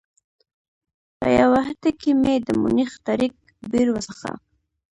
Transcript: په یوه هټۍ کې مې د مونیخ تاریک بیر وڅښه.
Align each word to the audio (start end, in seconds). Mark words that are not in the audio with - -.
په 1.19 1.27
یوه 1.39 1.59
هټۍ 1.67 1.91
کې 2.01 2.11
مې 2.21 2.35
د 2.47 2.49
مونیخ 2.61 2.91
تاریک 3.07 3.33
بیر 3.71 3.87
وڅښه. 3.91 4.33